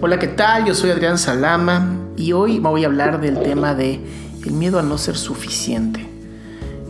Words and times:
Hola, 0.00 0.20
¿qué 0.20 0.28
tal? 0.28 0.64
Yo 0.64 0.76
soy 0.76 0.90
Adrián 0.90 1.18
Salama 1.18 1.96
y 2.16 2.32
hoy 2.32 2.60
me 2.60 2.68
voy 2.68 2.84
a 2.84 2.86
hablar 2.86 3.20
del 3.20 3.40
tema 3.40 3.74
de 3.74 4.00
el 4.44 4.52
miedo 4.52 4.78
a 4.78 4.82
no 4.82 4.96
ser 4.96 5.16
suficiente. 5.16 6.08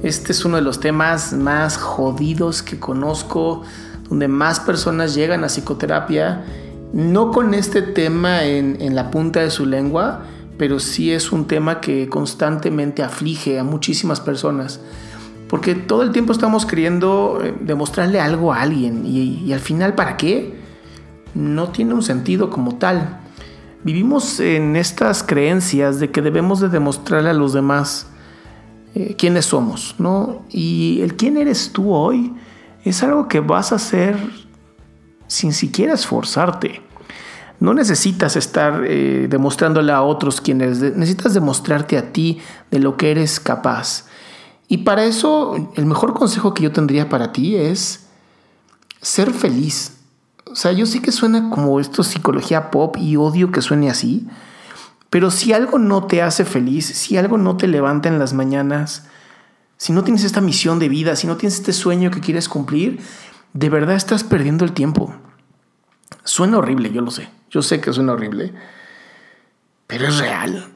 Este 0.02 0.32
es 0.32 0.44
uno 0.44 0.56
de 0.56 0.62
los 0.62 0.78
temas 0.78 1.32
más 1.32 1.78
jodidos 1.78 2.62
que 2.62 2.78
conozco, 2.78 3.62
donde 4.10 4.28
más 4.28 4.60
personas 4.60 5.14
llegan 5.14 5.42
a 5.42 5.48
psicoterapia, 5.48 6.44
no 6.92 7.30
con 7.30 7.54
este 7.54 7.80
tema 7.80 8.44
en, 8.44 8.94
la 8.94 9.10
punta 9.10 9.40
de 9.40 9.48
su 9.48 9.64
lengua, 9.64 10.24
pero 10.58 10.78
sí 10.78 11.12
es 11.12 11.32
un 11.32 11.46
tema 11.46 11.80
que 11.80 12.10
constantemente 12.10 13.02
aflige 13.02 13.58
a 13.58 13.64
muchísimas 13.64 14.20
personas. 14.20 14.80
Porque 15.48 15.74
todo 15.74 16.02
el 16.02 16.12
tiempo 16.12 16.32
estamos 16.32 16.66
queriendo 16.66 17.40
eh, 17.42 17.54
demostrarle 17.58 18.20
algo 18.20 18.52
a 18.52 18.60
alguien 18.60 19.06
y 19.06 19.50
al 19.50 19.60
final, 19.60 19.94
¿para 19.94 20.18
qué? 20.18 20.61
No 21.34 21.68
tiene 21.68 21.94
un 21.94 22.02
sentido 22.02 22.50
como 22.50 22.76
tal. 22.76 23.20
Vivimos 23.84 24.38
en 24.40 24.76
estas 24.76 25.22
creencias 25.22 25.98
de 25.98 26.10
que 26.10 26.22
debemos 26.22 26.60
de 26.60 26.68
demostrarle 26.68 27.30
a 27.30 27.34
los 27.34 27.52
demás 27.52 28.06
eh, 28.94 29.16
quiénes 29.16 29.46
somos, 29.46 29.94
¿no? 29.98 30.44
Y 30.50 31.00
el 31.02 31.16
quién 31.16 31.36
eres 31.36 31.72
tú 31.72 31.92
hoy 31.92 32.32
es 32.84 33.02
algo 33.02 33.26
que 33.26 33.40
vas 33.40 33.72
a 33.72 33.76
hacer 33.76 34.16
sin 35.26 35.52
siquiera 35.52 35.94
esforzarte. 35.94 36.82
No 37.58 37.74
necesitas 37.74 38.36
estar 38.36 38.84
eh, 38.86 39.28
demostrándole 39.30 39.92
a 39.92 40.02
otros 40.02 40.40
quién 40.40 40.60
eres, 40.60 40.80
necesitas 40.80 41.32
demostrarte 41.32 41.96
a 41.96 42.12
ti 42.12 42.40
de 42.70 42.80
lo 42.80 42.96
que 42.96 43.10
eres 43.10 43.40
capaz. 43.40 44.06
Y 44.68 44.78
para 44.78 45.04
eso, 45.04 45.70
el 45.76 45.86
mejor 45.86 46.12
consejo 46.12 46.54
que 46.54 46.64
yo 46.64 46.72
tendría 46.72 47.08
para 47.08 47.32
ti 47.32 47.56
es 47.56 48.06
ser 49.00 49.32
feliz. 49.32 50.01
O 50.52 50.54
sea, 50.54 50.72
yo 50.72 50.84
sé 50.84 51.00
que 51.00 51.12
suena 51.12 51.48
como 51.48 51.80
esto 51.80 52.02
psicología 52.02 52.70
pop 52.70 52.96
y 52.98 53.16
odio 53.16 53.50
que 53.50 53.62
suene 53.62 53.88
así, 53.90 54.28
pero 55.08 55.30
si 55.30 55.52
algo 55.52 55.78
no 55.78 56.06
te 56.06 56.20
hace 56.20 56.44
feliz, 56.44 56.86
si 56.86 57.16
algo 57.16 57.38
no 57.38 57.56
te 57.56 57.66
levanta 57.66 58.10
en 58.10 58.18
las 58.18 58.34
mañanas, 58.34 59.06
si 59.78 59.92
no 59.92 60.04
tienes 60.04 60.24
esta 60.24 60.42
misión 60.42 60.78
de 60.78 60.90
vida, 60.90 61.16
si 61.16 61.26
no 61.26 61.36
tienes 61.36 61.58
este 61.58 61.72
sueño 61.72 62.10
que 62.10 62.20
quieres 62.20 62.48
cumplir, 62.48 63.00
de 63.54 63.70
verdad 63.70 63.96
estás 63.96 64.24
perdiendo 64.24 64.64
el 64.64 64.72
tiempo. 64.72 65.14
Suena 66.24 66.58
horrible, 66.58 66.92
yo 66.92 67.00
lo 67.00 67.10
sé. 67.10 67.28
Yo 67.50 67.62
sé 67.62 67.80
que 67.80 67.92
suena 67.92 68.12
horrible, 68.12 68.52
pero 69.86 70.06
es 70.06 70.18
real. 70.18 70.68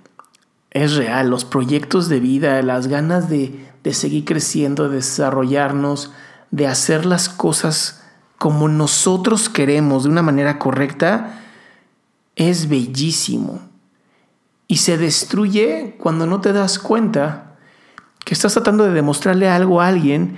Es 0.71 0.95
real. 0.95 1.29
Los 1.29 1.45
proyectos 1.45 2.09
de 2.09 2.21
vida, 2.21 2.61
las 2.63 2.87
ganas 2.87 3.29
de, 3.29 3.67
de 3.85 3.95
seguir 3.95 4.25
creciendo, 4.25 4.89
de 4.89 4.97
desarrollarnos, 4.97 6.13
de 6.51 6.67
hacer 6.67 7.07
las 7.07 7.29
cosas 7.29 8.06
como 8.39 8.69
nosotros 8.69 9.49
queremos, 9.49 10.05
de 10.05 10.11
una 10.11 10.23
manera 10.23 10.59
correcta, 10.59 11.41
es 12.37 12.69
bellísimo 12.69 13.61
y 14.69 14.79
se 14.79 14.99
destruye 14.99 15.97
cuando 15.99 16.27
no 16.27 16.41
te 16.41 16.53
das 16.53 16.79
cuenta 16.79 17.57
que 18.25 18.35
estás 18.35 18.55
tratando 18.55 18.85
de 18.85 18.93
demostrarle 18.93 19.49
algo 19.49 19.81
a 19.81 19.89
alguien 19.89 20.37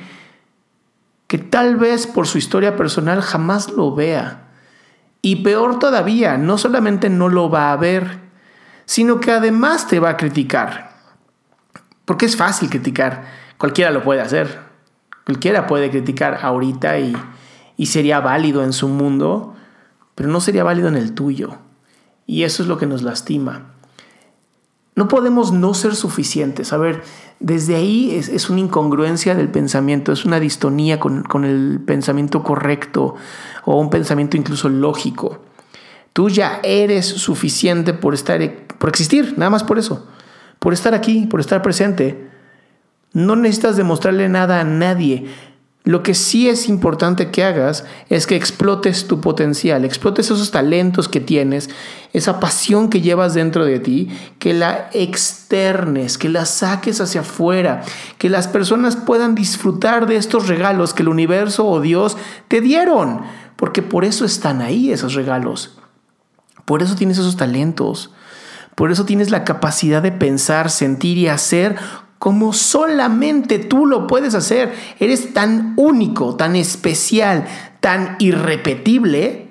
que 1.26 1.38
tal 1.38 1.76
vez 1.76 2.06
por 2.06 2.26
su 2.26 2.38
historia 2.38 2.76
personal 2.76 3.20
jamás 3.20 3.70
lo 3.70 3.94
vea. 3.94 4.48
Y 5.20 5.36
peor 5.36 5.78
todavía, 5.78 6.38
no 6.38 6.56
solamente 6.58 7.10
no 7.10 7.28
lo 7.28 7.50
va 7.50 7.72
a 7.72 7.76
ver, 7.76 8.18
sino 8.84 9.20
que 9.20 9.32
además 9.32 9.88
te 9.88 10.00
va 10.00 10.10
a 10.10 10.16
criticar. 10.16 10.92
Porque 12.04 12.26
es 12.26 12.36
fácil 12.36 12.70
criticar, 12.70 13.24
cualquiera 13.58 13.90
lo 13.90 14.02
puede 14.02 14.22
hacer. 14.22 14.60
Cualquiera 15.26 15.66
puede 15.66 15.90
criticar 15.90 16.38
ahorita 16.40 16.98
y, 16.98 17.14
y 17.78 17.86
sería 17.86 18.20
válido 18.20 18.62
en 18.62 18.74
su 18.74 18.88
mundo, 18.88 19.54
pero 20.14 20.28
no 20.28 20.42
sería 20.42 20.64
válido 20.64 20.88
en 20.88 20.96
el 20.96 21.14
tuyo. 21.14 21.56
Y 22.26 22.42
eso 22.42 22.62
es 22.62 22.68
lo 22.68 22.76
que 22.76 22.86
nos 22.86 23.02
lastima. 23.02 23.72
No 24.96 25.06
podemos 25.06 25.52
no 25.52 25.74
ser 25.74 25.94
suficientes. 25.94 26.72
A 26.72 26.76
ver, 26.76 27.04
desde 27.38 27.76
ahí 27.76 28.10
es, 28.10 28.50
una 28.50 28.58
incongruencia 28.58 29.36
del 29.36 29.48
pensamiento, 29.48 30.10
es 30.10 30.24
una 30.24 30.40
distonía 30.40 30.98
con, 30.98 31.22
con, 31.22 31.44
el 31.44 31.80
pensamiento 31.86 32.42
correcto 32.42 33.14
o 33.64 33.80
un 33.80 33.90
pensamiento 33.90 34.36
incluso 34.36 34.68
lógico. 34.68 35.40
Tú 36.12 36.28
ya 36.28 36.58
eres 36.64 37.06
suficiente 37.06 37.94
por 37.94 38.12
estar, 38.12 38.40
por 38.78 38.88
existir, 38.88 39.34
nada 39.38 39.50
más 39.50 39.62
por 39.62 39.78
eso, 39.78 40.08
por 40.58 40.72
estar 40.72 40.94
aquí, 40.94 41.26
por 41.26 41.38
estar 41.38 41.62
presente. 41.62 42.28
No 43.12 43.36
necesitas 43.36 43.76
demostrarle 43.76 44.28
nada 44.28 44.60
a 44.60 44.64
nadie. 44.64 45.28
Lo 45.88 46.02
que 46.02 46.12
sí 46.12 46.50
es 46.50 46.68
importante 46.68 47.30
que 47.30 47.42
hagas 47.42 47.86
es 48.10 48.26
que 48.26 48.36
explotes 48.36 49.06
tu 49.06 49.22
potencial, 49.22 49.86
explotes 49.86 50.26
esos 50.26 50.50
talentos 50.50 51.08
que 51.08 51.18
tienes, 51.18 51.70
esa 52.12 52.40
pasión 52.40 52.90
que 52.90 53.00
llevas 53.00 53.32
dentro 53.32 53.64
de 53.64 53.80
ti, 53.80 54.10
que 54.38 54.52
la 54.52 54.90
externes, 54.92 56.18
que 56.18 56.28
la 56.28 56.44
saques 56.44 57.00
hacia 57.00 57.22
afuera, 57.22 57.84
que 58.18 58.28
las 58.28 58.48
personas 58.48 58.96
puedan 58.96 59.34
disfrutar 59.34 60.06
de 60.06 60.16
estos 60.16 60.46
regalos 60.46 60.92
que 60.92 61.00
el 61.00 61.08
universo 61.08 61.66
o 61.66 61.80
Dios 61.80 62.18
te 62.48 62.60
dieron, 62.60 63.22
porque 63.56 63.80
por 63.80 64.04
eso 64.04 64.26
están 64.26 64.60
ahí 64.60 64.92
esos 64.92 65.14
regalos. 65.14 65.78
Por 66.66 66.82
eso 66.82 66.96
tienes 66.96 67.16
esos 67.16 67.38
talentos. 67.38 68.12
Por 68.74 68.92
eso 68.92 69.06
tienes 69.06 69.30
la 69.30 69.42
capacidad 69.42 70.02
de 70.02 70.12
pensar, 70.12 70.68
sentir 70.68 71.16
y 71.16 71.28
hacer 71.28 71.76
como 72.18 72.52
solamente 72.52 73.58
tú 73.58 73.86
lo 73.86 74.06
puedes 74.06 74.34
hacer. 74.34 74.72
Eres 74.98 75.32
tan 75.32 75.74
único, 75.76 76.34
tan 76.34 76.56
especial, 76.56 77.46
tan 77.80 78.16
irrepetible, 78.18 79.48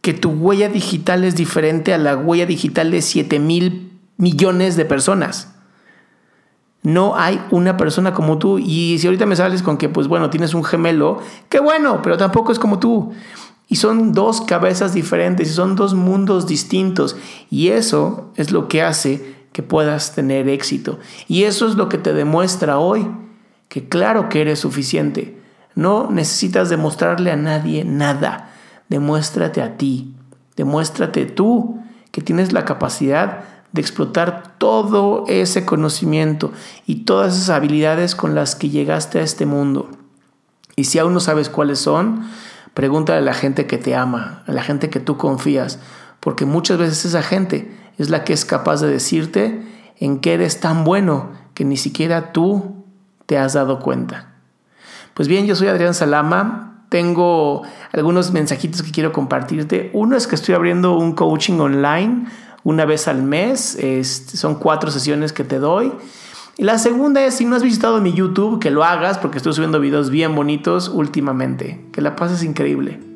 que 0.00 0.14
tu 0.14 0.30
huella 0.30 0.68
digital 0.68 1.24
es 1.24 1.34
diferente 1.34 1.92
a 1.92 1.98
la 1.98 2.16
huella 2.16 2.46
digital 2.46 2.90
de 2.90 3.02
7 3.02 3.38
mil 3.40 3.92
millones 4.16 4.76
de 4.76 4.84
personas. 4.84 5.52
No 6.82 7.16
hay 7.16 7.42
una 7.50 7.76
persona 7.76 8.14
como 8.14 8.38
tú. 8.38 8.58
Y 8.58 8.98
si 9.00 9.08
ahorita 9.08 9.26
me 9.26 9.34
sales 9.34 9.62
con 9.62 9.76
que, 9.76 9.88
pues 9.88 10.06
bueno, 10.06 10.30
tienes 10.30 10.54
un 10.54 10.62
gemelo, 10.62 11.18
qué 11.48 11.58
bueno, 11.58 12.00
pero 12.02 12.16
tampoco 12.16 12.52
es 12.52 12.60
como 12.60 12.78
tú. 12.78 13.12
Y 13.66 13.76
son 13.76 14.12
dos 14.12 14.40
cabezas 14.42 14.94
diferentes 14.94 15.50
y 15.50 15.52
son 15.52 15.74
dos 15.74 15.94
mundos 15.94 16.46
distintos. 16.46 17.16
Y 17.50 17.68
eso 17.68 18.30
es 18.36 18.52
lo 18.52 18.68
que 18.68 18.82
hace 18.82 19.35
que 19.56 19.62
puedas 19.62 20.14
tener 20.14 20.50
éxito. 20.50 20.98
Y 21.28 21.44
eso 21.44 21.66
es 21.66 21.76
lo 21.76 21.88
que 21.88 21.96
te 21.96 22.12
demuestra 22.12 22.78
hoy, 22.78 23.10
que 23.70 23.88
claro 23.88 24.28
que 24.28 24.42
eres 24.42 24.58
suficiente. 24.58 25.40
No 25.74 26.10
necesitas 26.10 26.68
demostrarle 26.68 27.30
a 27.30 27.36
nadie 27.36 27.82
nada. 27.82 28.50
Demuéstrate 28.90 29.62
a 29.62 29.78
ti. 29.78 30.14
Demuéstrate 30.56 31.24
tú 31.24 31.80
que 32.10 32.20
tienes 32.20 32.52
la 32.52 32.66
capacidad 32.66 33.44
de 33.72 33.80
explotar 33.80 34.58
todo 34.58 35.24
ese 35.26 35.64
conocimiento 35.64 36.52
y 36.84 37.06
todas 37.06 37.34
esas 37.34 37.48
habilidades 37.48 38.14
con 38.14 38.34
las 38.34 38.56
que 38.56 38.68
llegaste 38.68 39.20
a 39.20 39.22
este 39.22 39.46
mundo. 39.46 39.88
Y 40.76 40.84
si 40.84 40.98
aún 40.98 41.14
no 41.14 41.20
sabes 41.20 41.48
cuáles 41.48 41.78
son, 41.78 42.28
pregúntale 42.74 43.20
a 43.20 43.22
la 43.22 43.32
gente 43.32 43.66
que 43.66 43.78
te 43.78 43.96
ama, 43.96 44.42
a 44.46 44.52
la 44.52 44.62
gente 44.62 44.90
que 44.90 45.00
tú 45.00 45.16
confías, 45.16 45.78
porque 46.20 46.44
muchas 46.44 46.76
veces 46.76 47.06
esa 47.06 47.22
gente 47.22 47.85
es 47.98 48.10
la 48.10 48.24
que 48.24 48.32
es 48.32 48.44
capaz 48.44 48.80
de 48.80 48.88
decirte 48.88 49.62
en 49.98 50.18
qué 50.20 50.34
eres 50.34 50.60
tan 50.60 50.84
bueno 50.84 51.30
que 51.54 51.64
ni 51.64 51.76
siquiera 51.76 52.32
tú 52.32 52.84
te 53.26 53.38
has 53.38 53.54
dado 53.54 53.80
cuenta. 53.80 54.34
Pues 55.14 55.28
bien, 55.28 55.46
yo 55.46 55.56
soy 55.56 55.68
Adrián 55.68 55.94
Salama, 55.94 56.84
tengo 56.90 57.62
algunos 57.92 58.32
mensajitos 58.32 58.82
que 58.82 58.92
quiero 58.92 59.12
compartirte. 59.12 59.90
Uno 59.94 60.16
es 60.16 60.26
que 60.26 60.34
estoy 60.34 60.54
abriendo 60.54 60.96
un 60.96 61.12
coaching 61.12 61.58
online 61.58 62.26
una 62.64 62.84
vez 62.84 63.08
al 63.08 63.22
mes, 63.22 63.78
son 64.34 64.56
cuatro 64.56 64.90
sesiones 64.90 65.32
que 65.32 65.44
te 65.44 65.58
doy. 65.58 65.92
Y 66.58 66.64
la 66.64 66.78
segunda 66.78 67.24
es, 67.24 67.34
si 67.34 67.44
no 67.44 67.54
has 67.54 67.62
visitado 67.62 68.00
mi 68.00 68.12
YouTube, 68.12 68.60
que 68.60 68.70
lo 68.70 68.82
hagas 68.82 69.18
porque 69.18 69.38
estoy 69.38 69.52
subiendo 69.52 69.78
videos 69.78 70.10
bien 70.10 70.34
bonitos 70.34 70.88
últimamente. 70.88 71.84
Que 71.92 72.00
la 72.00 72.16
pases 72.16 72.42
increíble. 72.42 73.15